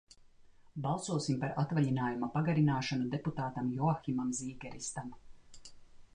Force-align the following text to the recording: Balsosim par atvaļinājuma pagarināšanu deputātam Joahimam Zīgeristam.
Balsosim 0.85 1.37
par 1.43 1.53
atvaļinājuma 1.63 2.31
pagarināšanu 2.39 3.11
deputātam 3.13 3.71
Joahimam 3.77 4.35
Zīgeristam. 4.41 5.15